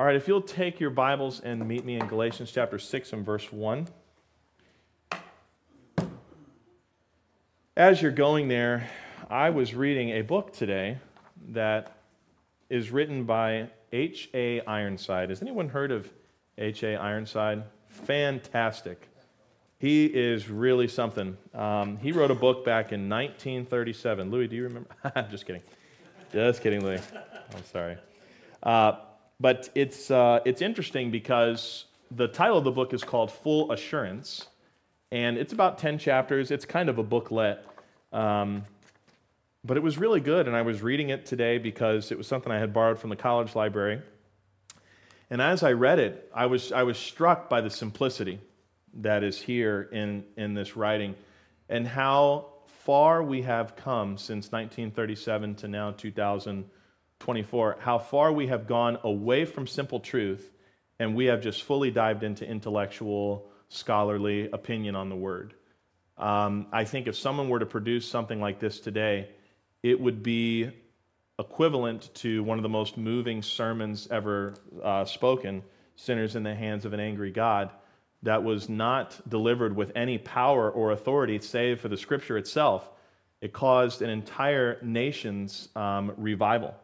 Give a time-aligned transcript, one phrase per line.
[0.00, 3.26] All right, if you'll take your Bibles and meet me in Galatians chapter 6 and
[3.26, 3.88] verse 1.
[7.76, 8.88] As you're going there,
[9.28, 10.98] I was reading a book today
[11.48, 11.96] that
[12.70, 14.60] is written by H.A.
[14.66, 15.30] Ironside.
[15.30, 16.08] Has anyone heard of
[16.58, 16.94] H.A.
[16.94, 17.64] Ironside?
[17.88, 19.08] Fantastic.
[19.80, 21.36] He is really something.
[21.54, 24.30] Um, he wrote a book back in 1937.
[24.30, 24.90] Louis, do you remember?
[25.28, 25.62] Just kidding.
[26.32, 27.02] Just kidding, Louis.
[27.52, 27.96] I'm sorry.
[28.62, 28.92] Uh,
[29.40, 34.46] but it's, uh, it's interesting because the title of the book is called Full Assurance,
[35.10, 36.50] and it's about 10 chapters.
[36.50, 37.64] It's kind of a booklet.
[38.12, 38.64] Um,
[39.64, 42.52] but it was really good, and I was reading it today because it was something
[42.52, 44.00] I had borrowed from the college library.
[45.30, 48.40] And as I read it, I was, I was struck by the simplicity
[48.94, 51.14] that is here in, in this writing
[51.68, 56.64] and how far we have come since 1937 to now 2000.
[57.20, 60.50] 24, how far we have gone away from simple truth
[60.98, 65.54] and we have just fully dived into intellectual, scholarly opinion on the word.
[66.16, 69.28] Um, I think if someone were to produce something like this today,
[69.82, 70.70] it would be
[71.38, 75.62] equivalent to one of the most moving sermons ever uh, spoken
[75.94, 77.70] Sinners in the Hands of an Angry God
[78.22, 82.88] that was not delivered with any power or authority save for the scripture itself.
[83.40, 86.74] It caused an entire nation's um, revival.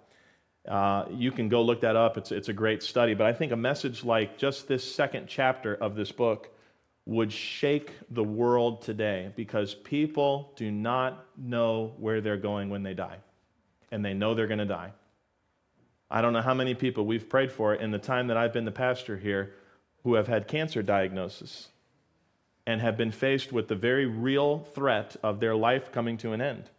[0.68, 2.16] Uh, you can go look that up.
[2.16, 3.14] It's, it's a great study.
[3.14, 6.48] But I think a message like just this second chapter of this book
[7.06, 12.94] would shake the world today because people do not know where they're going when they
[12.94, 13.18] die.
[13.90, 14.92] And they know they're going to die.
[16.10, 18.64] I don't know how many people we've prayed for in the time that I've been
[18.64, 19.54] the pastor here
[20.02, 21.68] who have had cancer diagnosis
[22.66, 26.40] and have been faced with the very real threat of their life coming to an
[26.40, 26.70] end.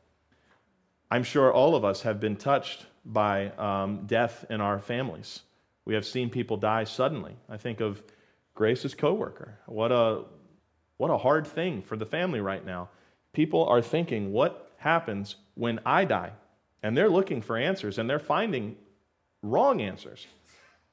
[1.11, 5.41] I'm sure all of us have been touched by um, death in our families.
[5.85, 7.35] We have seen people die suddenly.
[7.47, 8.01] I think of
[8.55, 9.59] Grace's coworker.
[9.67, 10.23] What a
[10.97, 12.89] what a hard thing for the family right now.
[13.33, 16.31] People are thinking, what happens when I die?
[16.81, 18.77] And they're looking for answers and they're finding
[19.41, 20.25] wrong answers.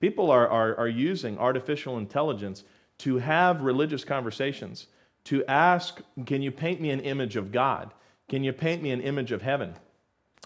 [0.00, 2.64] People are, are, are using artificial intelligence
[2.98, 4.88] to have religious conversations,
[5.24, 7.92] to ask, Can you paint me an image of God?
[8.28, 9.74] Can you paint me an image of heaven?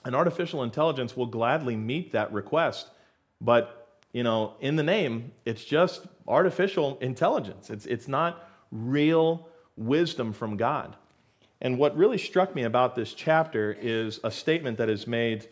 [0.06, 2.88] And artificial intelligence will gladly meet that request.
[3.40, 7.70] But, you know, in the name, it's just artificial intelligence.
[7.70, 10.94] It's, it's not real wisdom from God.
[11.60, 15.48] And what really struck me about this chapter is a statement that is made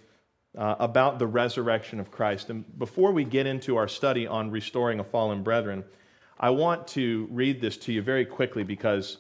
[0.57, 2.49] uh, about the resurrection of Christ.
[2.49, 5.83] And before we get into our study on restoring a fallen brethren,
[6.39, 9.19] I want to read this to you very quickly because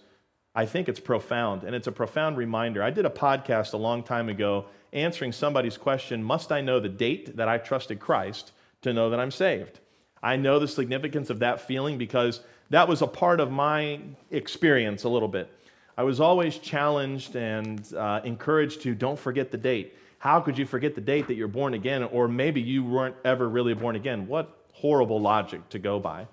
[0.55, 2.85] I think it's profound, and it's a profound reminder.
[2.85, 6.89] I did a podcast a long time ago answering somebody's question Must I know the
[6.89, 9.81] date that I trusted Christ to know that I'm saved?
[10.23, 12.41] I know the significance of that feeling because
[12.71, 14.01] that was a part of my
[14.31, 15.51] experience a little bit.
[15.97, 19.97] I was always challenged and uh, encouraged to don't forget the date.
[20.19, 22.03] How could you forget the date that you're born again?
[22.05, 24.27] Or maybe you weren't ever really born again.
[24.27, 26.27] What horrible logic to go by.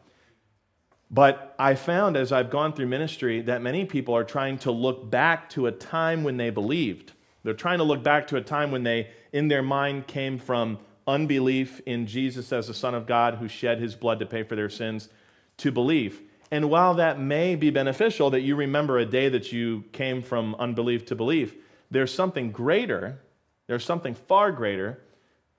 [1.12, 5.10] But I found as I've gone through ministry that many people are trying to look
[5.10, 7.12] back to a time when they believed.
[7.44, 10.80] They're trying to look back to a time when they, in their mind, came from
[11.08, 14.56] unbelief in Jesus as the Son of God who shed his blood to pay for
[14.56, 15.10] their sins
[15.58, 16.22] to belief.
[16.52, 20.56] And while that may be beneficial that you remember a day that you came from
[20.56, 21.56] unbelief to belief,
[21.90, 23.20] there's something greater,
[23.68, 25.02] there's something far greater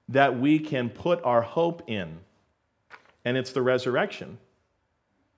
[0.09, 2.19] that we can put our hope in.
[3.25, 4.39] And it's the resurrection.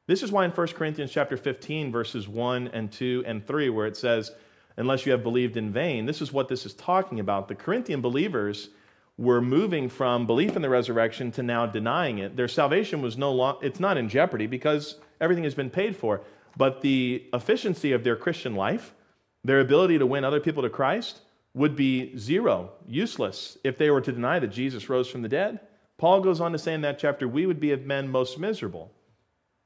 [0.07, 3.87] This is why in 1 Corinthians chapter 15 verses 1 and 2 and 3 where
[3.87, 4.33] it says
[4.77, 7.49] unless you have believed in vain, this is what this is talking about.
[7.49, 8.71] The Corinthian believers
[9.17, 12.37] were moving from belief in the resurrection to now denying it.
[12.37, 16.23] Their salvation was no long it's not in jeopardy because everything has been paid for,
[16.57, 18.95] but the efficiency of their Christian life,
[19.45, 21.21] their ability to win other people to Christ
[21.55, 25.61] would be zero, useless if they were to deny that Jesus rose from the dead.
[25.97, 28.91] Paul goes on to say in that chapter, we would be of men most miserable.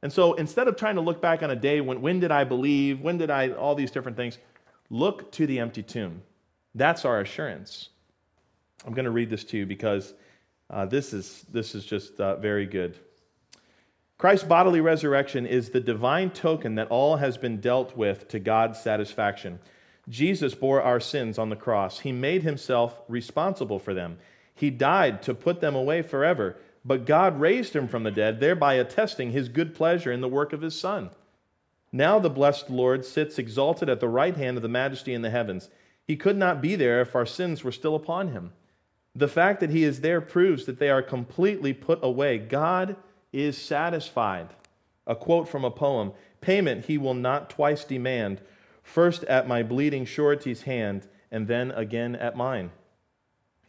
[0.03, 2.44] And so instead of trying to look back on a day when, when did I
[2.44, 4.38] believe, when did I, all these different things,
[4.90, 6.23] look to the empty tomb.
[6.75, 7.88] That's our assurance.
[8.87, 10.14] I'm going to read this to you because
[10.70, 12.96] uh, this, is, this is just uh, very good.
[14.19, 18.81] Christ's bodily resurrection is the divine token that all has been dealt with to God's
[18.81, 19.61] satisfaction.
[20.08, 22.00] Jesus bore our sins on the cross.
[22.00, 24.19] He made himself responsible for them.
[24.55, 26.56] He died to put them away forever
[26.88, 30.55] but God raised him from the dead, thereby attesting his good pleasure in the work
[30.55, 31.11] of his Son.
[31.93, 35.31] Now the blessed Lord sits exalted at the right hand of the majesty in the
[35.31, 35.70] heavens.
[36.05, 38.52] He could not be there if our sins were still upon him.
[39.14, 42.38] The fact that he is there proves that they are completely put away.
[42.38, 42.96] God
[43.32, 44.49] is satisfied.
[45.06, 48.41] A quote from a poem Payment he will not twice demand,
[48.82, 52.70] first at my bleeding surety's hand, and then again at mine.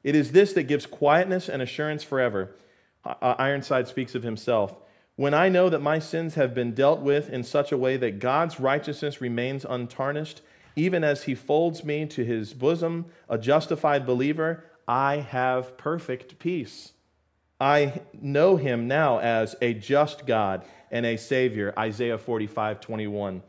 [0.03, 2.55] It is this that gives quietness and assurance forever.
[3.21, 4.75] Ironside speaks of himself.
[5.19, 8.19] When I know that my sins have been dealt with in such a way that
[8.19, 10.39] God's righteousness remains untarnished,
[10.77, 16.93] even as he folds me to his bosom, a justified believer, I have perfect peace.
[17.59, 21.73] I know him now as a just God and a Savior.
[21.77, 23.43] Isaiah 45, 21.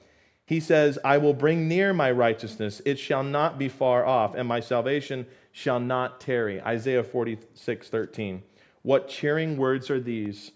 [0.45, 4.49] He says, I will bring near my righteousness, it shall not be far off, and
[4.49, 6.61] my salvation shall not tarry.
[6.61, 8.43] Isaiah 46, 13.
[8.83, 10.51] What cheering words are these?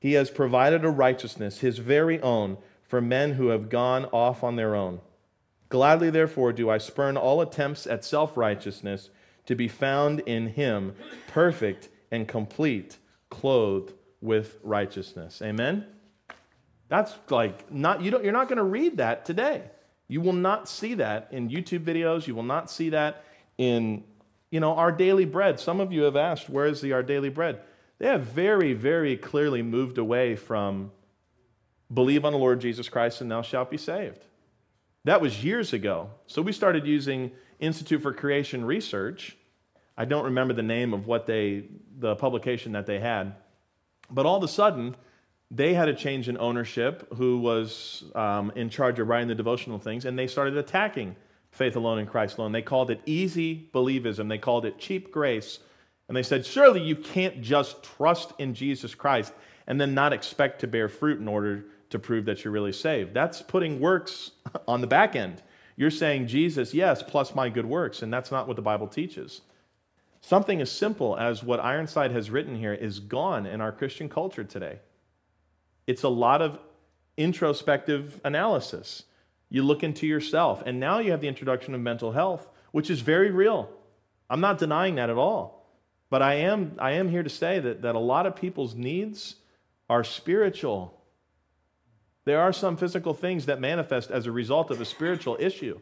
[0.00, 4.56] He has provided a righteousness, his very own, for men who have gone off on
[4.56, 5.00] their own.
[5.68, 9.10] Gladly, therefore, do I spurn all attempts at self righteousness
[9.46, 10.94] to be found in him,
[11.28, 12.96] perfect and complete,
[13.28, 15.40] clothed with righteousness.
[15.42, 15.86] Amen?
[16.88, 19.62] That's like not you don't you're not going to read that today.
[20.08, 22.26] You will not see that in YouTube videos.
[22.26, 23.24] You will not see that
[23.58, 24.02] in
[24.50, 25.60] you know our daily bread.
[25.60, 27.60] Some of you have asked, where is the our daily bread?
[28.00, 30.90] They have very, very clearly moved away from
[31.94, 34.24] believe on the Lord Jesus Christ and thou shalt be saved.
[35.04, 36.10] That was years ago.
[36.26, 37.30] So we started using
[37.60, 39.36] Institute for Creation Research
[40.00, 41.64] I don't remember the name of what they,
[41.98, 43.34] the publication that they had.
[44.10, 44.96] But all of a sudden,
[45.50, 49.78] they had a change in ownership who was um, in charge of writing the devotional
[49.78, 51.16] things, and they started attacking
[51.50, 52.52] faith alone in Christ alone.
[52.52, 55.58] They called it easy believism, they called it cheap grace.
[56.10, 59.32] And they said, surely you can't just trust in Jesus Christ
[59.68, 63.14] and then not expect to bear fruit in order to prove that you're really saved.
[63.14, 64.32] That's putting works
[64.66, 65.40] on the back end.
[65.76, 69.42] You're saying Jesus, yes, plus my good works, and that's not what the Bible teaches.
[70.20, 74.42] Something as simple as what Ironside has written here is gone in our Christian culture
[74.42, 74.80] today.
[75.86, 76.58] It's a lot of
[77.16, 79.04] introspective analysis.
[79.48, 82.98] You look into yourself, and now you have the introduction of mental health, which is
[83.00, 83.70] very real.
[84.28, 85.59] I'm not denying that at all.
[86.10, 89.36] But I am, I am here to say that, that a lot of people's needs
[89.88, 91.00] are spiritual.
[92.24, 95.80] There are some physical things that manifest as a result of a spiritual issue.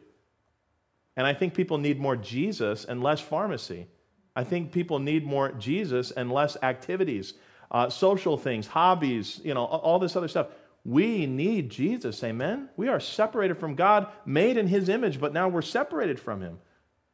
[1.17, 3.89] And I think people need more Jesus and less pharmacy.
[4.37, 7.35] I think people need more Jesus and less activities,
[7.73, 10.47] uh, social things, hobbies, you know, all this other stuff.
[10.85, 12.69] We need Jesus, amen?
[12.77, 16.61] We are separated from God, made in His image, but now we're separated from Him.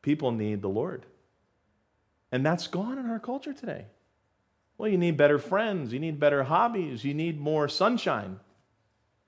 [0.03, 1.07] People need the Lord.
[2.35, 3.87] And that's gone in our culture today.
[4.77, 8.41] Well, you need better friends, you need better hobbies, you need more sunshine.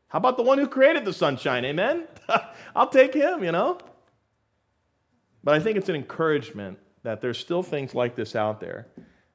[0.08, 2.08] How about the one who created the sunshine, amen?
[2.74, 3.78] I'll take him, you know?
[5.44, 8.88] But I think it's an encouragement that there's still things like this out there.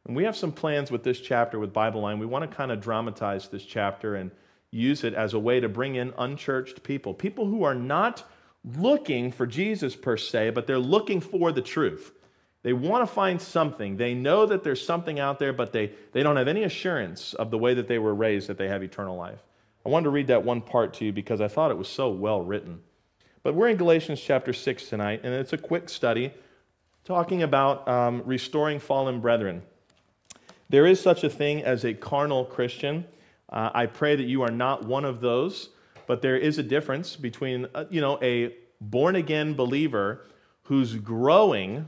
[0.06, 2.20] And we have some plans with this chapter with Bible Line.
[2.20, 4.32] We want to kind of dramatize this chapter and
[4.72, 8.30] use it as a way to bring in unchurched people, people who are not
[8.66, 12.12] looking for Jesus per se, but they're looking for the truth.
[12.64, 13.98] They want to find something.
[13.98, 17.50] They know that there's something out there, but they, they don't have any assurance of
[17.50, 19.40] the way that they were raised that they have eternal life.
[19.86, 22.10] I wanted to read that one part to you because I thought it was so
[22.10, 22.82] well written.
[23.42, 26.32] But we're in Galatians chapter 6 tonight, and it's a quick study
[27.04, 29.64] talking about um, restoring fallen brethren.
[30.70, 33.06] There is such a thing as a carnal Christian.
[33.50, 35.70] Uh, I pray that you are not one of those,
[36.06, 40.28] but there is a difference between, uh, you know, a born again believer
[40.64, 41.88] who's growing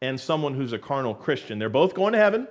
[0.00, 1.58] and someone who's a carnal Christian.
[1.58, 2.48] They're both going to heaven.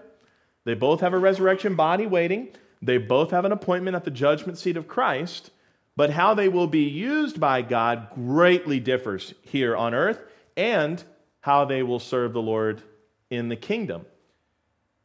[0.66, 2.50] They both have a resurrection body waiting.
[2.82, 5.52] They both have an appointment at the judgment seat of Christ.
[5.96, 10.22] But how they will be used by God greatly differs here on earth
[10.56, 11.04] and
[11.42, 12.82] how they will serve the Lord
[13.30, 14.06] in the kingdom.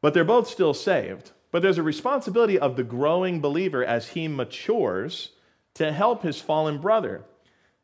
[0.01, 1.33] But they're both still saved.
[1.51, 5.31] But there's a responsibility of the growing believer as he matures
[5.75, 7.25] to help his fallen brother.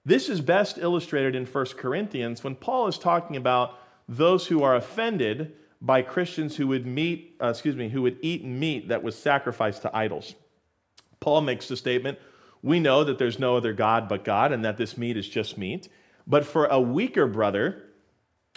[0.05, 3.79] This is best illustrated in 1 Corinthians when Paul is talking about
[4.11, 8.45] those who are offended by Christians who would meet, uh, excuse me, who would eat
[8.45, 10.35] meat that was sacrificed to idols.
[11.21, 12.19] Paul makes the statement,
[12.61, 15.57] we know that there's no other God but God and that this meat is just
[15.57, 15.89] meat.
[16.27, 17.85] But for a weaker brother,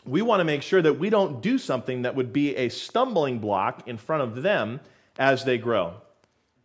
[0.05, 3.37] we want to make sure that we don't do something that would be a stumbling
[3.39, 4.81] block in front of them
[5.17, 5.93] as they grow.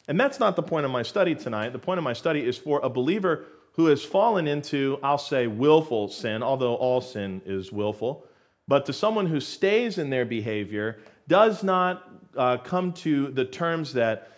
[0.09, 1.75] And that's not the point of my study tonight.
[1.75, 5.47] The point of my study is for a believer who has fallen into, I'll say,
[5.47, 8.25] willful sin, although all sin is willful,
[8.69, 13.95] but to someone who stays in their behavior, does not uh, come to the terms
[13.95, 14.31] that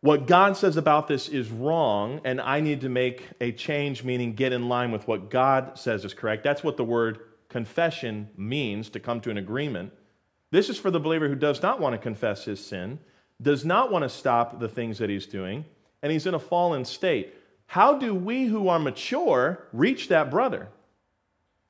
[0.00, 4.34] what God says about this is wrong, and I need to make a change, meaning
[4.34, 6.44] get in line with what God says is correct.
[6.44, 9.92] That's what the word confession means to come to an agreement.
[10.50, 12.98] This is for the believer who does not want to confess his sin,
[13.42, 15.64] does not want to stop the things that he's doing,
[16.02, 17.34] and he's in a fallen state.
[17.66, 20.68] How do we who are mature reach that brother?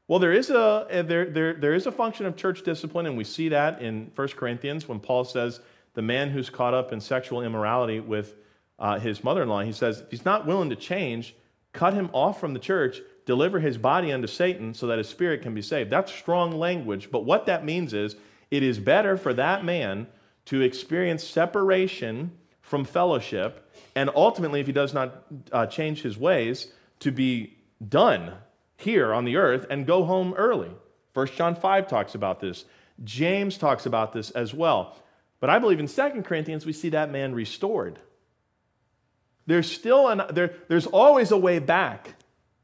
[0.08, 3.24] Well, there is a, there, there, there is a function of church discipline, and we
[3.24, 5.60] see that in 1 Corinthians when Paul says
[5.94, 8.36] the man who's caught up in sexual immorality with
[8.78, 11.34] uh, his mother in law, he says, if he's not willing to change,
[11.72, 15.42] cut him off from the church, deliver his body unto Satan so that his spirit
[15.42, 15.90] can be saved.
[15.90, 18.14] That's strong language, but what that means is
[18.52, 20.06] it is better for that man
[20.44, 26.72] to experience separation from fellowship, and ultimately, if he does not uh, change his ways,
[27.00, 27.56] to be
[27.88, 28.32] done
[28.76, 30.70] here on the earth and go home early.
[31.14, 32.64] 1 John 5 talks about this.
[33.04, 34.96] James talks about this as well.
[35.40, 37.98] But I believe in 2 Corinthians, we see that man restored.
[39.46, 42.14] There's still an, there, there's always a way back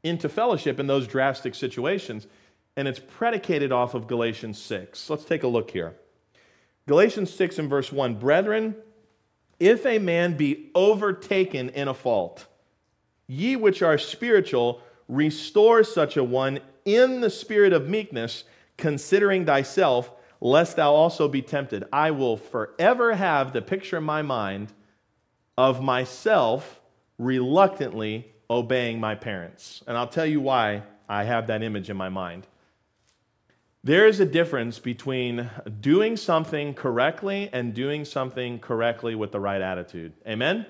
[0.03, 2.27] into fellowship in those drastic situations,
[2.75, 5.09] and it's predicated off of Galatians 6.
[5.09, 5.95] Let's take a look here.
[6.87, 8.75] Galatians 6 and verse 1 Brethren,
[9.59, 12.47] if a man be overtaken in a fault,
[13.27, 18.43] ye which are spiritual, restore such a one in the spirit of meekness,
[18.77, 21.85] considering thyself, lest thou also be tempted.
[21.91, 24.73] I will forever have the picture in my mind
[25.57, 26.81] of myself
[27.17, 29.83] reluctantly obeying my parents.
[29.87, 32.47] And I'll tell you why I have that image in my mind.
[33.85, 35.49] There is a difference between
[35.81, 40.13] doing something correctly and doing something correctly with the right attitude.
[40.25, 40.65] Amen?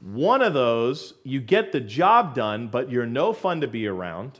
[0.00, 4.38] One of those, you get the job done, but you're no fun to be around.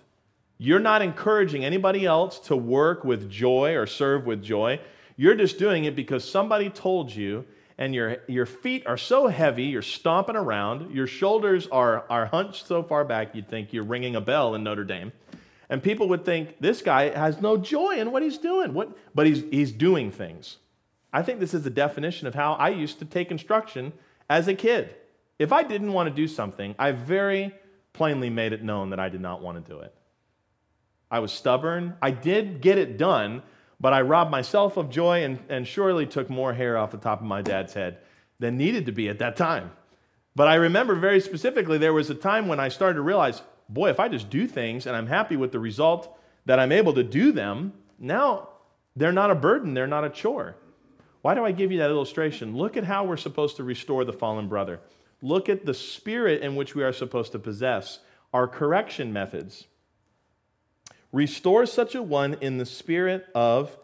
[0.57, 4.81] You're not encouraging anybody else to work with joy or serve with joy.
[5.17, 7.45] You're just doing it because somebody told you,
[7.77, 10.93] and your, your feet are so heavy, you're stomping around.
[10.93, 14.65] Your shoulders are, are hunched so far back, you'd think you're ringing a bell in
[14.65, 15.13] Notre Dame.
[15.71, 18.75] And people would think this guy has no joy in what he's doing.
[18.75, 18.97] What?
[19.15, 20.57] But he's, he's doing things.
[21.13, 23.93] I think this is the definition of how I used to take instruction
[24.29, 24.95] as a kid.
[25.39, 27.55] If I didn't want to do something, I very
[27.93, 29.95] plainly made it known that I did not want to do it.
[31.11, 31.95] I was stubborn.
[32.03, 33.43] I did get it done,
[33.81, 37.21] but I robbed myself of joy and, and surely took more hair off the top
[37.21, 37.99] of my dad's head
[38.39, 39.71] than needed to be at that time.
[40.35, 43.91] But I remember very specifically there was a time when I started to realize boy,
[43.91, 46.17] if I just do things and I'm happy with the result
[46.47, 48.49] that I'm able to do them, now
[48.97, 50.57] they're not a burden, they're not a chore.
[51.23, 52.57] Why do I give you that illustration?
[52.57, 54.81] Look at how we're supposed to restore the fallen brother.
[55.21, 57.99] Look at the spirit in which we are supposed to possess,
[58.33, 59.67] our correction methods.
[61.13, 63.77] Restore such a one in the spirit of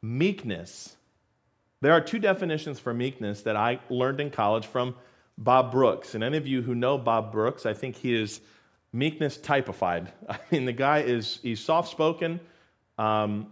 [0.00, 0.96] meekness.
[1.80, 4.94] There are two definitions for meekness that I learned in college from
[5.36, 6.14] Bob Brooks.
[6.14, 8.40] And any of you who know Bob Brooks, I think he is
[8.92, 10.12] meekness typified.
[10.28, 12.40] I mean, the guy is he's soft spoken,
[12.98, 13.46] um,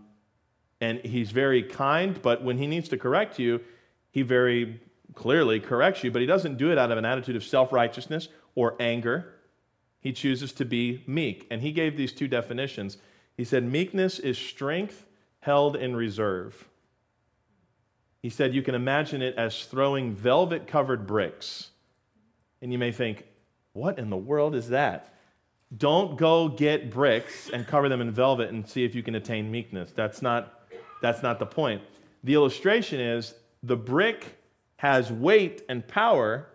[0.80, 2.20] and he's very kind.
[2.20, 3.60] But when he needs to correct you,
[4.10, 4.80] he very
[5.14, 6.10] clearly corrects you.
[6.10, 9.34] But he doesn't do it out of an attitude of self righteousness or anger.
[10.00, 12.98] He chooses to be meek, and he gave these two definitions.
[13.36, 15.06] He said, "Meekness is strength
[15.40, 16.68] held in reserve."
[18.22, 21.70] He said, "You can imagine it as throwing velvet covered bricks."
[22.62, 23.24] And you may think,
[23.72, 25.14] what in the world is that?
[25.76, 29.50] Don't go get bricks and cover them in velvet and see if you can attain
[29.50, 29.92] meekness.
[29.94, 30.66] That's not,
[31.02, 31.82] that's not the point.
[32.24, 34.38] The illustration is the brick
[34.76, 36.46] has weight and power,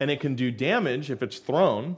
[0.00, 1.96] and it can do damage if it's thrown.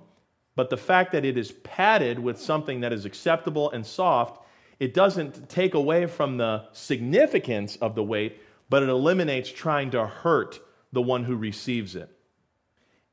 [0.56, 4.44] But the fact that it is padded with something that is acceptable and soft,
[4.78, 10.06] it doesn't take away from the significance of the weight, but it eliminates trying to
[10.06, 10.60] hurt
[10.92, 12.10] the one who receives it.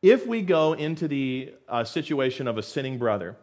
[0.01, 3.35] If we go into the uh, situation of a sinning brother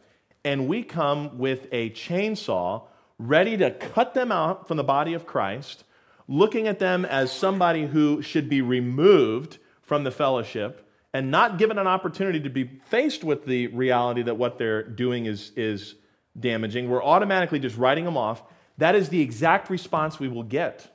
[0.44, 2.82] and we come with a chainsaw
[3.18, 5.84] ready to cut them out from the body of Christ,
[6.28, 11.78] looking at them as somebody who should be removed from the fellowship and not given
[11.78, 15.94] an opportunity to be faced with the reality that what they're doing is, is
[16.38, 18.42] damaging, we're automatically just writing them off.
[18.78, 20.90] That is the exact response we will get.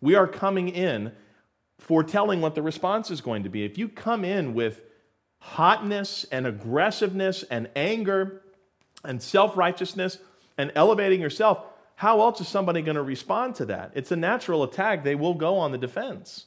[0.00, 1.12] We are coming in
[1.78, 3.64] foretelling what the response is going to be.
[3.64, 4.82] If you come in with
[5.38, 8.42] hotness and aggressiveness and anger
[9.04, 10.18] and self righteousness
[10.58, 11.64] and elevating yourself,
[11.96, 13.92] how else is somebody going to respond to that?
[13.94, 15.02] It's a natural attack.
[15.02, 16.44] They will go on the defense.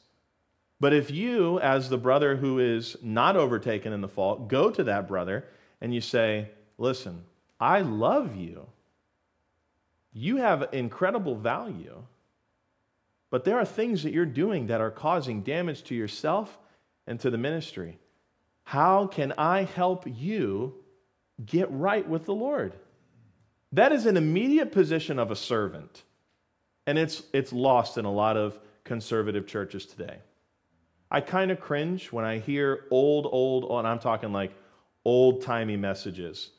[0.78, 4.84] But if you, as the brother who is not overtaken in the fault, go to
[4.84, 5.44] that brother
[5.80, 7.24] and you say, Listen,
[7.58, 8.66] I love you.
[10.12, 12.04] You have incredible value.
[13.28, 16.58] But there are things that you're doing that are causing damage to yourself
[17.06, 17.98] and to the ministry.
[18.62, 20.74] How can I help you
[21.44, 22.74] get right with the Lord?
[23.72, 26.02] That is an immediate position of a servant.
[26.86, 30.18] And it's, it's lost in a lot of conservative churches today.
[31.10, 34.52] I kind of cringe when I hear old, old, oh, and I'm talking like
[35.04, 36.50] old timey messages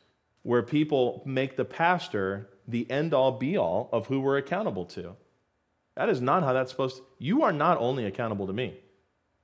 [0.43, 5.15] where people make the pastor the end all be all of who we're accountable to.
[5.95, 7.03] That is not how that's supposed to.
[7.19, 8.75] You are not only accountable to me,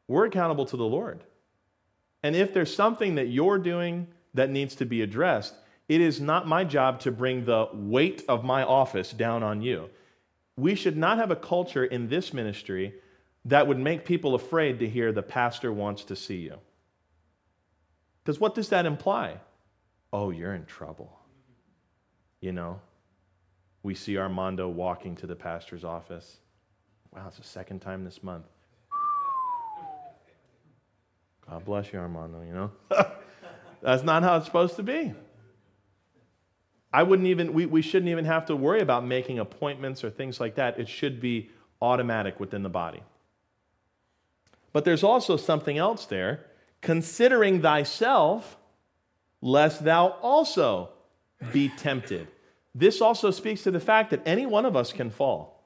[0.08, 1.24] we're accountable to the Lord.
[2.24, 5.54] And if there's something that you're doing that needs to be addressed,
[5.88, 9.90] it is not my job to bring the weight of my office down on you.
[10.58, 12.96] We should not have a culture in this ministry
[13.46, 16.58] that would make people afraid to hear the pastor wants to see you.
[18.24, 19.38] Because what does that imply?
[20.12, 21.18] Oh, you're in trouble.
[22.42, 22.82] You know,
[23.84, 26.38] we see Armando walking to the pastor's office.
[27.14, 28.46] Wow, it's the second time this month.
[31.50, 32.72] God bless you, Armando, you know?
[33.82, 35.14] That's not how it's supposed to be.
[36.94, 40.40] I wouldn't even, we, we shouldn't even have to worry about making appointments or things
[40.40, 40.80] like that.
[40.80, 41.50] It should be
[41.82, 43.04] automatic within the body.
[44.74, 46.46] But there's also something else there
[46.82, 48.58] considering thyself,
[49.42, 50.90] lest thou also
[51.52, 52.28] be tempted.
[52.74, 55.64] This also speaks to the fact that any one of us can fall.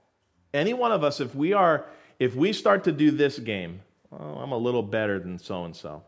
[0.53, 1.85] Any one of us, if we are,
[2.19, 5.75] if we start to do this game, oh, I'm a little better than so and
[5.75, 6.03] so.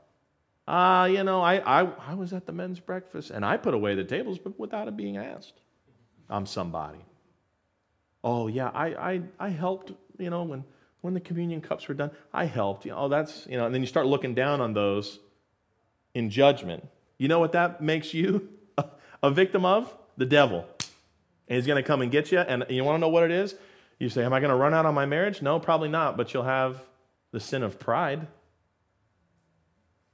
[0.67, 3.95] Ah, you know, I, I, I was at the men's breakfast and I put away
[3.95, 5.59] the tables, but without it being asked.
[6.29, 6.99] I'm somebody.
[8.23, 10.63] Oh, yeah, I, I, I helped, you know, when,
[11.01, 12.85] when the communion cups were done, I helped.
[12.85, 15.19] You know, oh, that's, you know, and then you start looking down on those
[16.13, 16.87] in judgment.
[17.17, 18.49] You know what that makes you
[19.23, 19.93] a victim of?
[20.15, 20.65] The devil.
[21.47, 22.39] And he's going to come and get you.
[22.39, 23.55] And you want to know what it is?
[23.99, 25.41] You say, Am I going to run out on my marriage?
[25.41, 26.15] No, probably not.
[26.15, 26.81] But you'll have
[27.31, 28.27] the sin of pride.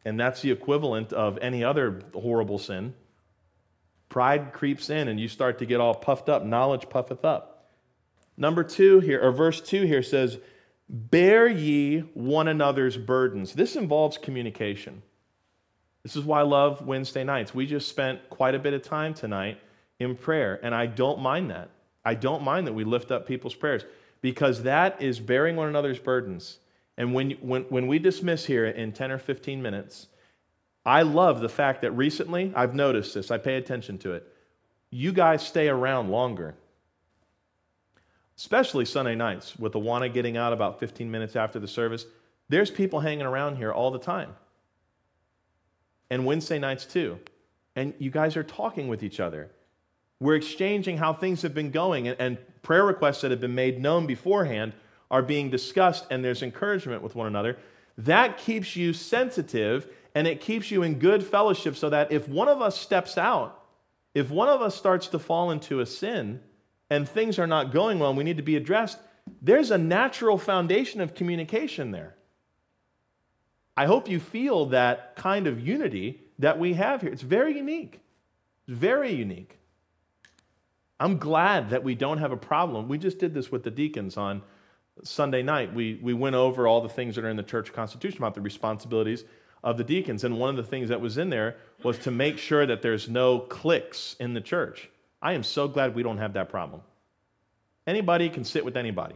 [0.09, 2.95] And that's the equivalent of any other horrible sin.
[4.09, 6.43] Pride creeps in and you start to get all puffed up.
[6.43, 7.69] Knowledge puffeth up.
[8.35, 10.39] Number two here, or verse two here says,
[10.89, 13.53] Bear ye one another's burdens.
[13.53, 15.03] This involves communication.
[16.01, 17.53] This is why I love Wednesday nights.
[17.53, 19.59] We just spent quite a bit of time tonight
[19.99, 21.69] in prayer, and I don't mind that.
[22.03, 23.83] I don't mind that we lift up people's prayers
[24.21, 26.57] because that is bearing one another's burdens.
[26.99, 30.07] And when, when, when we dismiss here in 10 or 15 minutes,
[30.85, 34.31] I love the fact that recently, I've noticed this, I pay attention to it.
[34.91, 36.55] You guys stay around longer
[38.39, 42.05] especially Sunday nights with Awana getting out about 15 minutes after the service.
[42.47, 44.33] There's people hanging around here all the time.
[46.09, 47.19] And Wednesday nights too.
[47.75, 49.51] And you guys are talking with each other.
[50.21, 53.81] We're exchanging how things have been going, and, and prayer requests that have been made
[53.81, 54.71] known beforehand
[55.11, 57.57] are being discussed, and there's encouragement with one another.
[57.97, 62.47] That keeps you sensitive and it keeps you in good fellowship so that if one
[62.47, 63.63] of us steps out,
[64.13, 66.41] if one of us starts to fall into a sin,
[66.89, 68.97] and things are not going well and we need to be addressed,
[69.41, 72.15] there's a natural foundation of communication there.
[73.77, 77.11] I hope you feel that kind of unity that we have here.
[77.11, 78.01] It's very unique.
[78.67, 79.57] It's very unique.
[80.99, 82.89] I'm glad that we don't have a problem.
[82.89, 84.41] We just did this with the deacons on
[85.03, 85.73] Sunday night.
[85.73, 88.41] We, we went over all the things that are in the church constitution about the
[88.41, 89.23] responsibilities
[89.63, 90.23] of the deacons.
[90.23, 93.09] And one of the things that was in there was to make sure that there's
[93.09, 94.89] no cliques in the church.
[95.21, 96.81] I am so glad we don't have that problem.
[97.85, 99.15] Anybody can sit with anybody.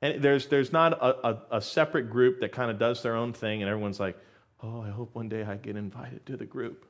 [0.00, 3.32] And there's, there's not a, a, a separate group that kind of does their own
[3.32, 4.16] thing, and everyone's like,
[4.62, 6.86] oh, I hope one day I get invited to the group.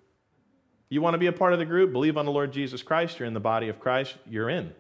[0.91, 1.93] You want to be a part of the group?
[1.93, 3.19] Believe on the Lord Jesus Christ.
[3.19, 4.17] You're in the body of Christ.
[4.29, 4.75] You're in.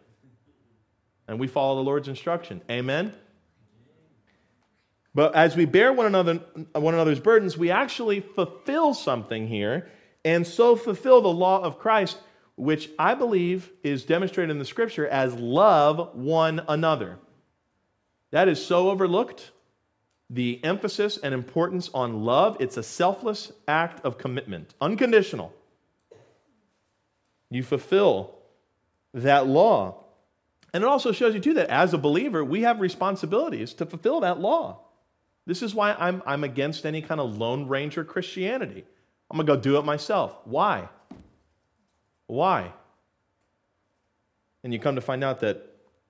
[1.28, 2.62] And we follow the Lord's instruction.
[2.70, 3.14] Amen?
[5.14, 6.40] But as we bear one, another,
[6.72, 9.88] one another's burdens, we actually fulfill something here,
[10.24, 12.18] and so fulfill the law of Christ
[12.58, 17.18] which I believe is demonstrated in the scripture as love one another.
[18.32, 19.52] That is so overlooked.
[20.28, 25.54] The emphasis and importance on love, it's a selfless act of commitment, unconditional.
[27.48, 28.34] You fulfill
[29.14, 30.04] that law.
[30.72, 34.20] And it also shows you, too, that as a believer, we have responsibilities to fulfill
[34.20, 34.80] that law.
[35.46, 38.84] This is why I'm, I'm against any kind of Lone Ranger Christianity.
[39.30, 40.36] I'm going to go do it myself.
[40.44, 40.88] Why?
[42.26, 42.72] Why?
[44.62, 45.64] And you come to find out that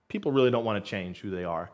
[0.08, 1.70] people really don't want to change who they are.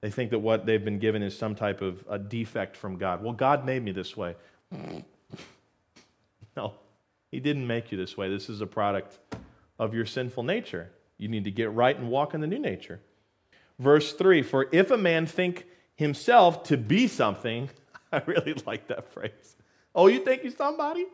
[0.00, 3.22] They think that what they've been given is some type of a defect from God.
[3.22, 4.34] Well, God made me this way.
[6.56, 6.74] no,
[7.30, 8.28] He didn't make you this way.
[8.28, 9.18] This is a product
[9.78, 10.90] of your sinful nature.
[11.18, 13.00] You need to get right and walk in the new nature.
[13.78, 17.70] Verse 3 For if a man think himself to be something,
[18.12, 19.56] I really like that phrase.
[19.94, 21.06] Oh, you think you're somebody?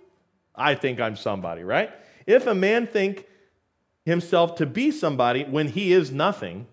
[0.54, 1.90] I think I'm somebody, right?
[2.26, 3.26] If a man think
[4.04, 6.66] himself to be somebody when he is nothing,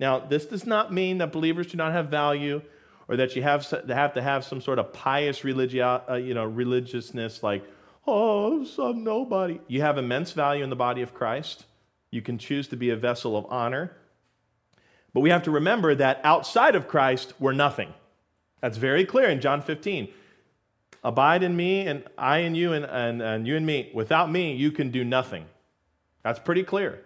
[0.00, 2.62] now this does not mean that believers do not have value
[3.08, 6.44] or that you have, have to have some sort of pious religio, uh, you know,
[6.44, 7.64] religiousness like,
[8.06, 9.60] oh, I'm nobody.
[9.68, 11.66] You have immense value in the body of Christ.
[12.12, 13.96] You can choose to be a vessel of honor.
[15.12, 17.92] But we have to remember that outside of Christ, we're nothing.
[18.60, 20.08] That's very clear in John 15.
[21.02, 23.90] Abide in me, and I in you, and, and, and you in me.
[23.92, 25.46] Without me, you can do nothing.
[26.22, 27.02] That's pretty clear.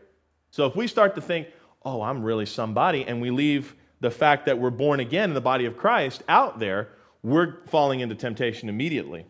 [0.50, 1.48] So if we start to think,
[1.84, 5.40] oh, I'm really somebody, and we leave the fact that we're born again in the
[5.40, 6.88] body of Christ out there,
[7.22, 9.24] we're falling into temptation immediately.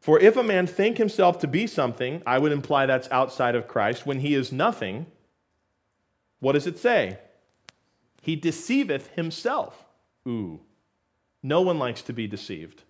[0.00, 3.66] For if a man think himself to be something, I would imply that's outside of
[3.66, 4.06] Christ.
[4.06, 5.06] When he is nothing,
[6.40, 7.18] what does it say?
[8.22, 9.84] He deceiveth himself.
[10.26, 10.60] Ooh.
[11.42, 12.82] No one likes to be deceived.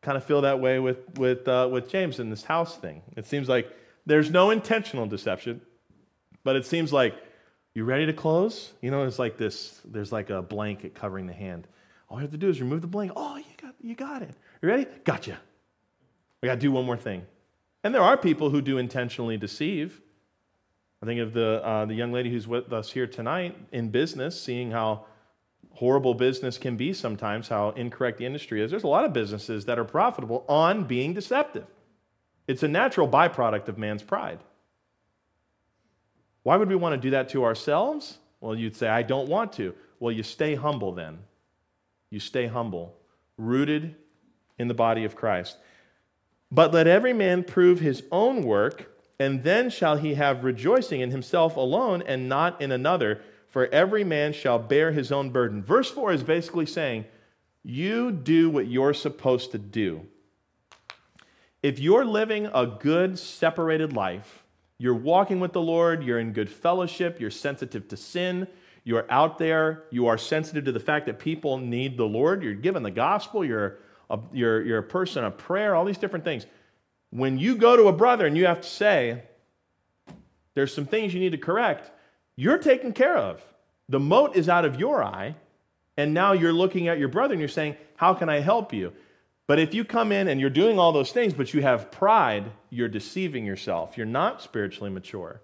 [0.00, 3.02] Kind of feel that way with, with, uh, with James in this house thing.
[3.16, 3.70] It seems like
[4.04, 5.60] there's no intentional deception,
[6.44, 7.14] but it seems like
[7.74, 8.72] you ready to close?
[8.80, 11.66] You know, it's like this there's like a blanket covering the hand.
[12.08, 13.14] All you have to do is remove the blanket.
[13.16, 14.30] Oh, you got, you got it.
[14.62, 14.86] You ready?
[15.04, 15.38] Gotcha.
[16.42, 17.24] We got to do one more thing.
[17.82, 20.00] And there are people who do intentionally deceive.
[21.02, 24.40] I think of the, uh, the young lady who's with us here tonight in business,
[24.40, 25.06] seeing how
[25.72, 28.70] horrible business can be sometimes, how incorrect the industry is.
[28.70, 31.66] There's a lot of businesses that are profitable on being deceptive.
[32.48, 34.38] It's a natural byproduct of man's pride.
[36.44, 38.18] Why would we want to do that to ourselves?
[38.40, 39.74] Well, you'd say, I don't want to.
[39.98, 41.18] Well, you stay humble then.
[42.10, 42.96] You stay humble,
[43.36, 43.96] rooted
[44.58, 45.56] in the body of Christ.
[46.50, 51.10] But let every man prove his own work, and then shall he have rejoicing in
[51.10, 53.20] himself alone and not in another
[53.56, 55.62] for every man shall bear his own burden.
[55.62, 57.06] Verse 4 is basically saying,
[57.62, 60.02] you do what you're supposed to do.
[61.62, 64.44] If you're living a good, separated life,
[64.76, 68.46] you're walking with the Lord, you're in good fellowship, you're sensitive to sin,
[68.84, 72.52] you're out there, you are sensitive to the fact that people need the Lord, you're
[72.52, 73.78] given the gospel, you're
[74.10, 76.46] a, you're, you're a person of prayer, all these different things.
[77.10, 79.22] When you go to a brother and you have to say,
[80.54, 81.90] there's some things you need to correct,
[82.36, 83.42] you're taken care of.
[83.88, 85.36] The mote is out of your eye,
[85.96, 88.92] and now you're looking at your brother and you're saying, How can I help you?
[89.46, 92.50] But if you come in and you're doing all those things, but you have pride,
[92.68, 93.96] you're deceiving yourself.
[93.96, 95.40] You're not spiritually mature.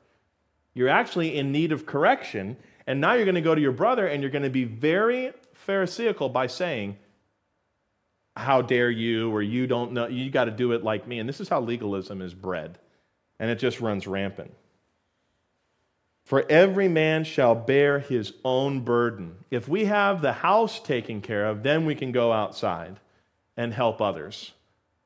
[0.74, 2.56] You're actually in need of correction.
[2.86, 5.32] And now you're going to go to your brother and you're going to be very
[5.54, 6.96] Pharisaical by saying,
[8.36, 9.30] How dare you?
[9.30, 11.18] Or you don't know, you got to do it like me.
[11.18, 12.78] And this is how legalism is bred.
[13.38, 14.52] And it just runs rampant.
[16.24, 19.36] For every man shall bear his own burden.
[19.50, 23.00] If we have the house taken care of, then we can go outside
[23.56, 24.52] and help others.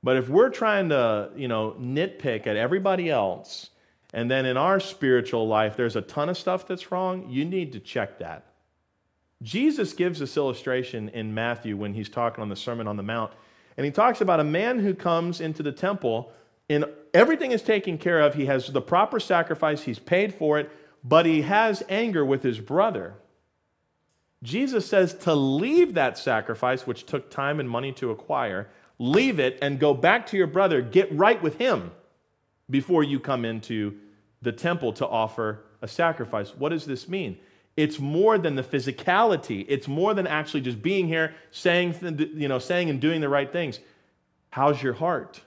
[0.03, 3.71] But if we're trying to, you know, nitpick at everybody else,
[4.13, 7.73] and then in our spiritual life there's a ton of stuff that's wrong, you need
[7.73, 8.45] to check that.
[9.43, 13.33] Jesus gives this illustration in Matthew when he's talking on the Sermon on the Mount,
[13.77, 16.33] and he talks about a man who comes into the temple
[16.69, 18.35] and everything is taken care of.
[18.35, 20.71] He has the proper sacrifice, he's paid for it,
[21.05, 23.15] but he has anger with his brother.
[24.43, 28.69] Jesus says to leave that sacrifice, which took time and money to acquire,
[28.99, 31.91] leave it and go back to your brother, get right with him
[32.69, 33.97] before you come into
[34.43, 36.55] the temple to offer a sacrifice.
[36.55, 37.39] What does this mean?
[37.77, 39.67] It's more than the physicality.
[39.69, 41.95] It's more than actually just being here, saying,
[42.35, 43.81] you know, saying and doing the right things.
[44.51, 45.43] How's your heart?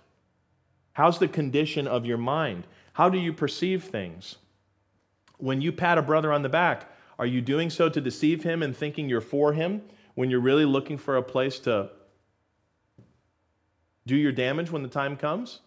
[0.93, 2.67] How's the condition of your mind?
[2.93, 4.35] How do you perceive things?
[5.37, 8.61] When you pat a brother on the back, are you doing so to deceive him
[8.61, 9.81] and thinking you're for him
[10.15, 11.89] when you're really looking for a place to
[14.05, 15.61] do your damage when the time comes?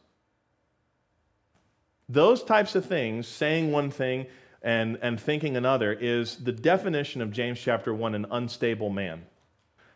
[2.08, 4.26] Those types of things, saying one thing
[4.62, 9.24] and, and thinking another, is the definition of James chapter 1 an unstable man.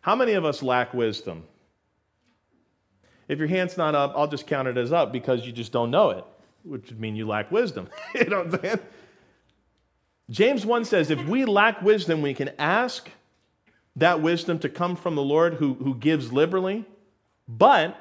[0.01, 1.45] How many of us lack wisdom?
[3.29, 5.91] If your hand's not up, I'll just count it as up because you just don't
[5.91, 6.25] know it,
[6.63, 7.89] which would mean you lack wisdom.
[8.15, 8.81] you know what I'm saying?
[10.31, 13.09] James 1 says, if we lack wisdom, we can ask
[13.97, 16.85] that wisdom to come from the Lord who, who gives liberally.
[17.49, 17.97] But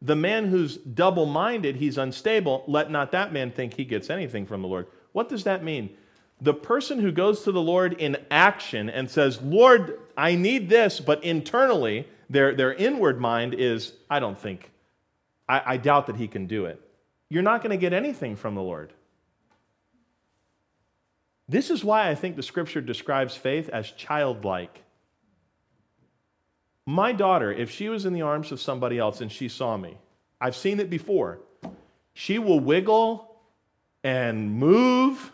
[0.00, 4.46] the man who's double minded, he's unstable, let not that man think he gets anything
[4.46, 4.88] from the Lord.
[5.12, 5.96] What does that mean?
[6.40, 10.98] The person who goes to the Lord in action and says, Lord, I need this,
[10.98, 14.70] but internally, their, their inward mind is, I don't think,
[15.48, 16.80] I, I doubt that he can do it.
[17.28, 18.92] You're not going to get anything from the Lord.
[21.48, 24.82] This is why I think the scripture describes faith as childlike.
[26.86, 29.96] My daughter, if she was in the arms of somebody else and she saw me,
[30.40, 31.38] I've seen it before,
[32.14, 33.31] she will wiggle
[34.04, 35.32] and move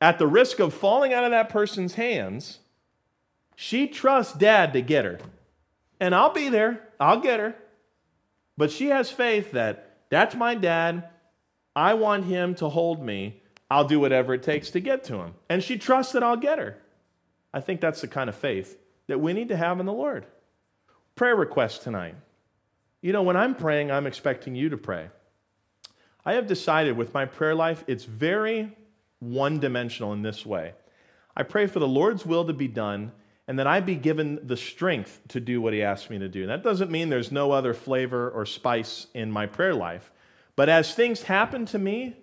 [0.00, 2.58] at the risk of falling out of that person's hands
[3.56, 5.18] She trusts dad to get her.
[6.00, 7.54] And I'll be there, I'll get her.
[8.56, 11.08] But she has faith that that's my dad.
[11.74, 13.40] I want him to hold me.
[13.70, 15.34] I'll do whatever it takes to get to him.
[15.48, 16.76] And she trusts that I'll get her.
[17.52, 20.26] I think that's the kind of faith that we need to have in the Lord.
[21.14, 22.16] Prayer request tonight.
[23.00, 25.08] You know, when I'm praying, I'm expecting you to pray.
[26.24, 28.74] I have decided with my prayer life, it's very
[29.18, 30.72] one dimensional in this way.
[31.36, 33.12] I pray for the Lord's will to be done
[33.46, 36.42] and that I be given the strength to do what He asks me to do.
[36.42, 40.10] And That doesn't mean there's no other flavor or spice in my prayer life.
[40.56, 42.16] But as things happen to me,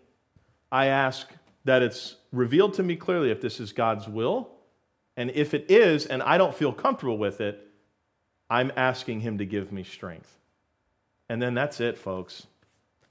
[0.72, 1.28] I ask
[1.66, 4.50] that it's revealed to me clearly if this is God's will.
[5.16, 7.68] And if it is, and I don't feel comfortable with it,
[8.50, 10.38] I'm asking Him to give me strength.
[11.30, 12.48] And then that's it, folks.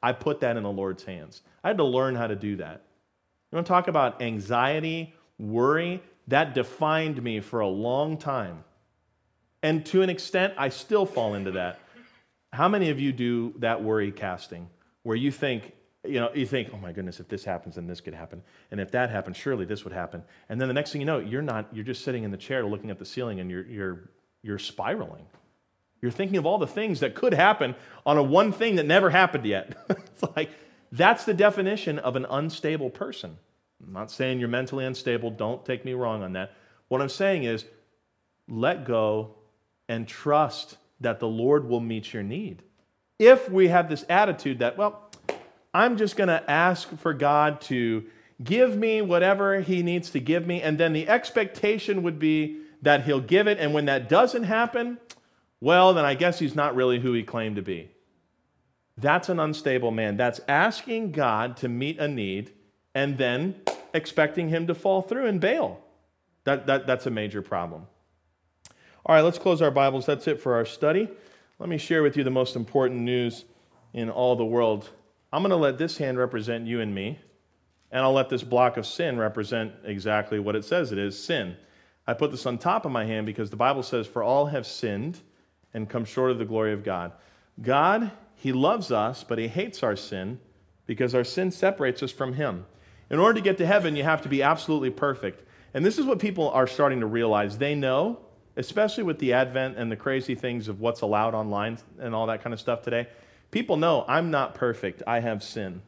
[0.02, 1.42] I put that in the Lord's hands.
[1.62, 2.82] I had to learn how to do that.
[3.50, 6.02] You want to talk about anxiety, worry?
[6.28, 8.64] That defined me for a long time.
[9.62, 11.80] And to an extent, I still fall into that.
[12.52, 14.68] How many of you do that worry casting
[15.02, 15.72] where you think,
[16.04, 18.42] you know, you think, oh my goodness, if this happens, then this could happen.
[18.70, 20.22] And if that happens, surely this would happen.
[20.48, 22.64] And then the next thing you know, you're not, you're just sitting in the chair
[22.64, 24.10] looking at the ceiling and you're, you're,
[24.42, 25.26] you're spiraling.
[26.02, 27.74] You're thinking of all the things that could happen
[28.06, 29.76] on a one thing that never happened yet.
[29.90, 30.50] it's like,
[30.92, 33.36] that's the definition of an unstable person.
[33.86, 35.30] I'm not saying you're mentally unstable.
[35.30, 36.52] Don't take me wrong on that.
[36.88, 37.64] What I'm saying is
[38.48, 39.34] let go
[39.88, 42.62] and trust that the Lord will meet your need.
[43.18, 45.10] If we have this attitude that, well,
[45.72, 48.04] I'm just going to ask for God to
[48.42, 53.04] give me whatever He needs to give me, and then the expectation would be that
[53.04, 54.98] He'll give it, and when that doesn't happen,
[55.60, 57.90] well, then I guess He's not really who He claimed to be.
[58.96, 60.16] That's an unstable man.
[60.16, 62.52] That's asking God to meet a need
[62.94, 63.56] and then
[63.94, 65.80] expecting him to fall through and bail.
[66.44, 67.86] That, that, that's a major problem.
[69.06, 70.06] All right, let's close our Bibles.
[70.06, 71.08] That's it for our study.
[71.58, 73.44] Let me share with you the most important news
[73.92, 74.90] in all the world.
[75.32, 77.18] I'm going to let this hand represent you and me,
[77.90, 81.56] and I'll let this block of sin represent exactly what it says it is sin.
[82.06, 84.66] I put this on top of my hand because the Bible says, For all have
[84.66, 85.20] sinned
[85.74, 87.12] and come short of the glory of God.
[87.60, 90.40] God, He loves us, but He hates our sin
[90.86, 92.66] because our sin separates us from Him.
[93.10, 95.44] In order to get to heaven, you have to be absolutely perfect.
[95.74, 97.58] And this is what people are starting to realize.
[97.58, 98.20] They know,
[98.56, 102.42] especially with the advent and the crazy things of what's allowed online and all that
[102.42, 103.08] kind of stuff today,
[103.50, 105.02] people know I'm not perfect.
[105.06, 105.82] I have sin.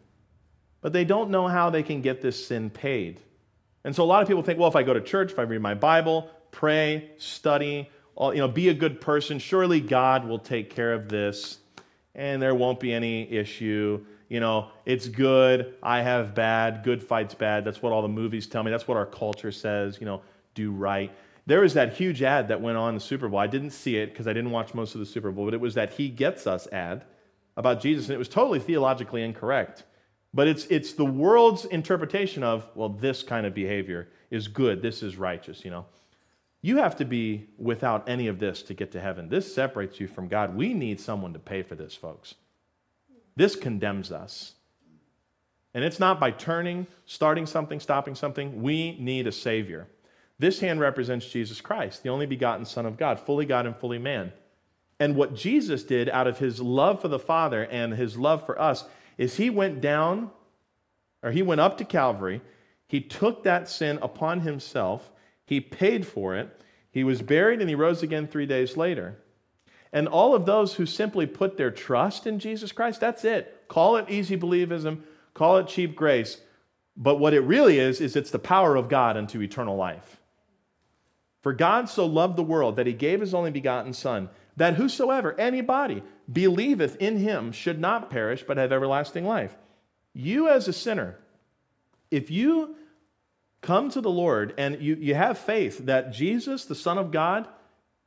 [0.80, 3.20] But they don't know how they can get this sin paid.
[3.84, 5.42] And so a lot of people think, well, if I go to church, if I
[5.42, 10.74] read my Bible, pray, study, you know, be a good person, surely God will take
[10.74, 11.58] care of this
[12.14, 17.34] and there won't be any issue you know, it's good, I have bad, good fights
[17.34, 17.66] bad.
[17.66, 18.70] That's what all the movies tell me.
[18.70, 20.22] That's what our culture says, you know,
[20.54, 21.12] do right.
[21.44, 23.38] There was that huge ad that went on the Super Bowl.
[23.38, 25.60] I didn't see it because I didn't watch most of the Super Bowl, but it
[25.60, 27.04] was that He Gets Us ad
[27.58, 29.82] about Jesus, and it was totally theologically incorrect.
[30.32, 35.02] But it's, it's the world's interpretation of, well, this kind of behavior is good, this
[35.02, 35.84] is righteous, you know.
[36.62, 39.28] You have to be without any of this to get to heaven.
[39.28, 40.54] This separates you from God.
[40.54, 42.36] We need someone to pay for this, folks.
[43.34, 44.54] This condemns us.
[45.74, 48.62] And it's not by turning, starting something, stopping something.
[48.62, 49.88] We need a Savior.
[50.38, 53.98] This hand represents Jesus Christ, the only begotten Son of God, fully God and fully
[53.98, 54.32] man.
[55.00, 58.60] And what Jesus did out of his love for the Father and his love for
[58.60, 58.84] us
[59.18, 60.30] is he went down,
[61.22, 62.40] or he went up to Calvary.
[62.86, 65.10] He took that sin upon himself.
[65.52, 66.48] He paid for it.
[66.90, 69.18] He was buried and he rose again three days later.
[69.92, 73.64] And all of those who simply put their trust in Jesus Christ, that's it.
[73.68, 75.02] Call it easy believism,
[75.34, 76.40] call it cheap grace.
[76.96, 80.22] But what it really is, is it's the power of God unto eternal life.
[81.42, 85.38] For God so loved the world that he gave his only begotten Son, that whosoever,
[85.38, 89.54] anybody, believeth in him should not perish, but have everlasting life.
[90.14, 91.18] You, as a sinner,
[92.10, 92.76] if you
[93.62, 97.48] come to the Lord and you, you have faith that Jesus, the Son of God,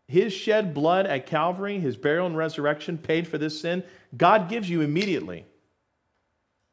[0.08, 3.84] his shed blood at Calvary, his burial and resurrection paid for this sin,
[4.16, 5.46] God gives you immediately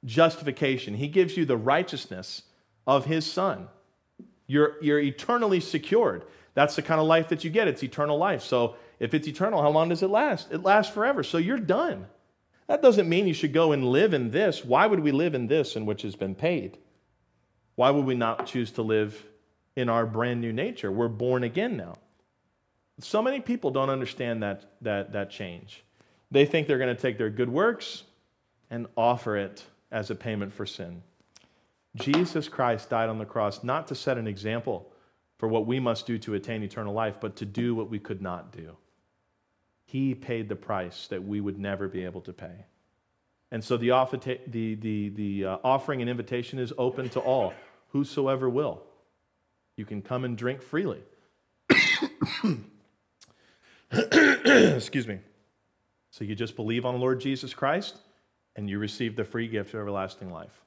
[0.05, 0.95] justification.
[0.95, 2.42] He gives you the righteousness
[2.87, 3.68] of his son.
[4.47, 6.25] You're, you're eternally secured.
[6.55, 7.68] That's the kind of life that you get.
[7.68, 8.42] It's eternal life.
[8.42, 10.53] So if it's eternal, how long does it last?
[10.53, 11.23] It lasts forever.
[11.23, 12.07] So you're done.
[12.66, 14.64] That doesn't mean you should go and live in this.
[14.64, 16.79] Why would we live in this in which has been paid?
[17.74, 19.24] Why would we not choose to live
[19.76, 20.92] in our brand new nature?
[20.92, 21.94] We're born again now.
[23.00, 25.82] So many people don't understand that, that, that change.
[26.30, 28.04] They think they're going to take their good works
[28.70, 31.02] and offer it as a payment for sin.
[31.96, 34.90] Jesus Christ died on the cross not to set an example
[35.38, 38.22] for what we must do to attain eternal life, but to do what we could
[38.22, 38.76] not do.
[39.85, 42.64] He paid the price that we would never be able to pay.
[43.53, 43.91] And so the,
[44.47, 47.53] the, the, the uh, offering and invitation is open to all,
[47.91, 48.83] whosoever will.
[49.77, 51.03] You can come and drink freely.
[53.93, 55.19] Excuse me.
[56.11, 57.99] So you just believe on the Lord Jesus Christ
[58.57, 60.62] and you receive the free gift of everlasting life.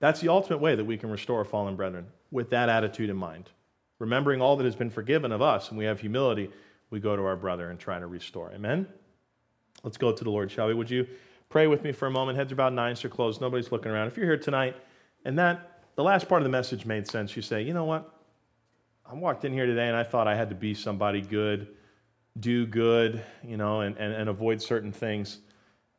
[0.00, 3.48] That's the ultimate way that we can restore fallen brethren with that attitude in mind.
[4.00, 6.50] Remembering all that has been forgiven of us and we have humility,
[6.90, 8.50] we go to our brother and try to restore.
[8.50, 8.88] Amen?
[9.84, 10.74] Let's go to the Lord, shall we?
[10.74, 11.06] Would you
[11.50, 12.38] pray with me for a moment?
[12.38, 13.40] Heads are about nine, so closed.
[13.40, 14.06] Nobody's looking around.
[14.06, 14.76] If you're here tonight
[15.24, 18.10] and that the last part of the message made sense, you say, you know what?
[19.04, 21.66] I walked in here today and I thought I had to be somebody good,
[22.38, 25.38] do good, you know, and, and, and avoid certain things,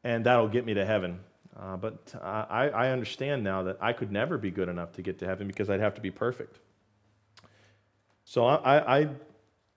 [0.04, 1.20] and that'll get me to heaven.
[1.60, 5.20] Uh, but I, I understand now that I could never be good enough to get
[5.20, 6.60] to heaven because I'd have to be perfect.
[8.24, 9.10] So I, I,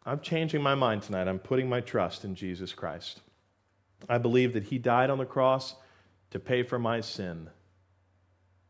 [0.07, 1.27] I'm changing my mind tonight.
[1.27, 3.21] I'm putting my trust in Jesus Christ.
[4.09, 5.75] I believe that He died on the cross
[6.31, 7.49] to pay for my sin,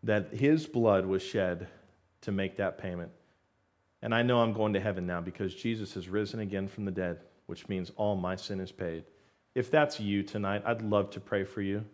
[0.03, 1.68] that His blood was shed
[2.23, 3.11] to make that payment.
[4.03, 6.90] And I know I'm going to heaven now because Jesus has risen again from the
[6.90, 9.05] dead, which means all my sin is paid.
[9.55, 11.85] If that's you tonight, I'd love to pray for you.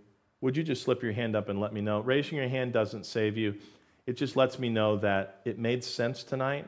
[0.40, 2.00] Would you just slip your hand up and let me know?
[2.00, 3.54] Raising your hand doesn't save you,
[4.06, 6.66] it just lets me know that it made sense tonight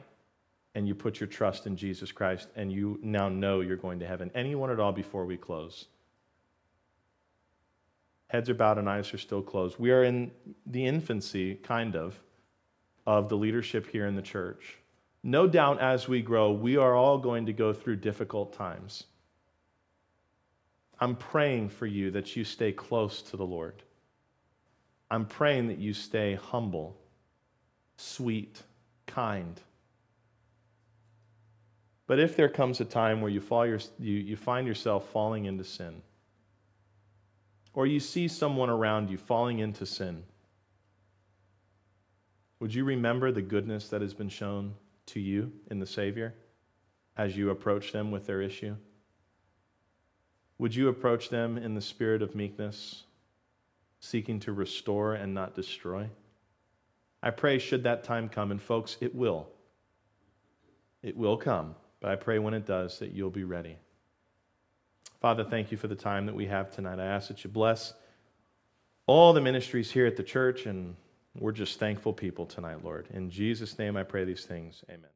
[0.75, 4.07] and you put your trust in Jesus Christ and you now know you're going to
[4.07, 4.31] heaven.
[4.35, 5.87] Anyone at all before we close?
[8.33, 9.79] Heads are bowed and eyes are still closed.
[9.79, 10.31] We are in
[10.65, 12.19] the infancy, kind of,
[13.07, 14.79] of the leadership here in the church.
[15.23, 19.05] No doubt as we grow, we are all going to go through difficult times.
[20.99, 23.83] I'm praying for you that you stay close to the Lord.
[25.11, 26.97] I'm praying that you stay humble,
[27.99, 28.63] sweet,
[29.07, 29.61] kind.
[32.07, 35.45] But if there comes a time where you, fall your, you, you find yourself falling
[35.45, 36.01] into sin,
[37.75, 40.25] or you see someone around you falling into sin,
[42.61, 44.75] would you remember the goodness that has been shown
[45.07, 46.35] to you in the Savior
[47.17, 48.77] as you approach them with their issue?
[50.59, 53.03] Would you approach them in the spirit of meekness,
[53.99, 56.09] seeking to restore and not destroy?
[57.21, 59.49] I pray, should that time come, and folks, it will.
[61.03, 63.77] It will come, but I pray when it does that you'll be ready.
[65.23, 66.99] Father, thank you for the time that we have tonight.
[66.99, 67.95] I ask that you bless
[69.07, 70.97] all the ministries here at the church and
[71.39, 73.07] we're just thankful people tonight, Lord.
[73.15, 74.83] In Jesus' name I pray these things.
[74.91, 75.07] Amen.